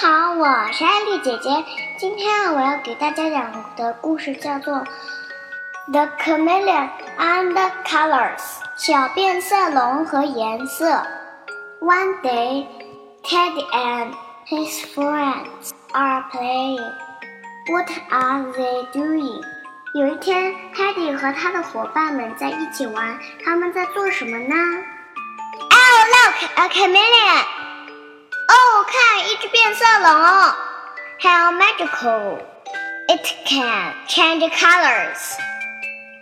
[0.00, 1.64] 我是艾丽姐姐。
[1.98, 4.74] 今天我要给大家讲的故事叫做
[5.90, 6.88] 《The Chameleon
[7.18, 8.38] and the Colors》
[8.76, 11.04] 小变色龙和颜色。
[11.80, 12.66] One day,
[13.24, 14.12] Teddy and
[14.46, 16.92] his friends are playing.
[17.68, 19.42] What are they doing?
[19.94, 24.54] 有一天，Teddy 和他的伙伴们在一起玩，他们在做什么呢
[25.58, 27.42] ？Oh, look, a chameleon!
[28.48, 28.54] 哦，
[28.86, 29.27] 看，
[29.68, 30.08] 变色龙。
[31.20, 32.38] How magical!
[33.06, 35.36] It can change colors.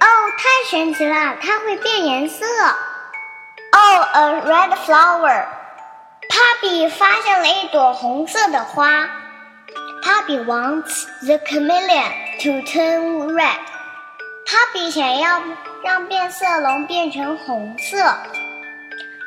[0.00, 2.44] 哦，太神奇了，它会变颜色。
[3.70, 5.44] Oh, a red flower.
[6.28, 9.08] Puppy 发现了一朵红色的花。
[10.02, 12.10] Puppy wants the chameleon
[12.42, 13.60] to turn red.
[14.44, 15.40] Puppy 想要
[15.84, 18.12] 让变色龙变成红色。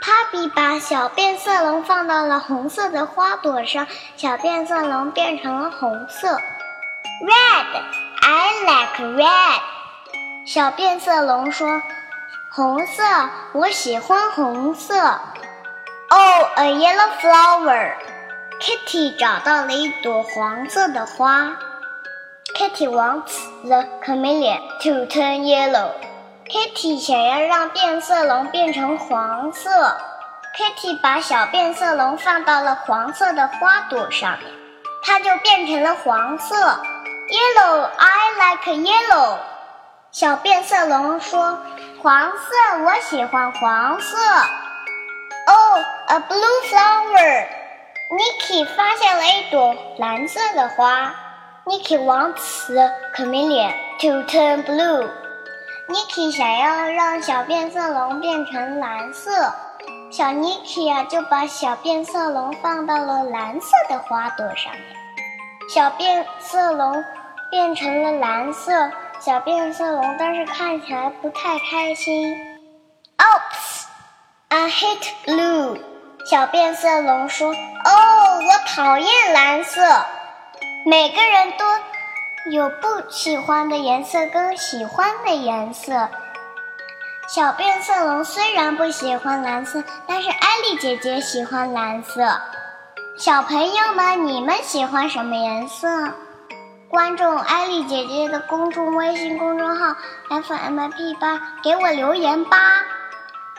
[0.10, 3.86] Puppy 把小变色龙放到了红色的花朵上，
[4.18, 6.36] 小变色龙变成了红色。
[7.22, 7.84] Red,
[8.20, 9.62] I like red.
[10.48, 11.84] 小变色龙说
[12.50, 13.04] ：“红色，
[13.54, 14.96] 我喜欢红色。”
[16.10, 17.94] Oh, a yellow flower.
[18.60, 21.56] Kitty 找到了一朵黄色的花。
[22.56, 25.92] Kitty wants the chameleon to turn yellow.
[26.50, 29.70] Kitty 想要让变色龙变成黄色。
[30.58, 34.52] Kitty 把小变色龙放到了黄色的花朵上面，
[35.04, 36.56] 它就变成了黄色。
[37.30, 39.38] Yellow, I like yellow.
[40.12, 41.60] 小变色龙说
[42.02, 44.18] ：“黄色，我喜欢黄色。”
[45.46, 47.46] Oh, a blue flower.
[48.10, 51.14] Nicky 发现了一朵蓝色的花。
[51.66, 55.08] Nicky wants the chameleon to turn blue.
[55.90, 59.52] Niki 想要让小变色龙变成蓝色，
[60.12, 64.84] 小 Niki 啊就把小变色龙放到了蓝色的花朵上面。
[65.68, 67.04] 小变色龙
[67.50, 72.38] 变成了蓝色，小变色龙但是看起来不太开心。
[73.18, 73.86] Oops,
[74.50, 75.80] I hate blue.
[76.24, 77.52] 小变色龙说
[77.84, 79.82] ：“哦，我讨厌蓝色。”
[80.86, 81.66] 每个人都
[82.52, 86.10] 有不喜欢的颜色跟喜欢的颜色。
[87.28, 92.42] 小变色龙虽然不喜欢蓝色，但是艾丽姐姐喜欢蓝色。
[93.18, 95.88] 小朋友们，你们喜欢什么颜色？
[96.90, 99.96] 关注艾丽姐姐的公众微信公众号
[100.30, 102.58] FMP 八，给我留言吧。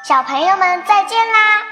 [0.03, 1.70] 小朋友们，再见啦！